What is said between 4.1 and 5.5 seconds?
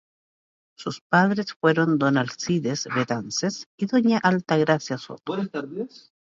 Altagracia Soto.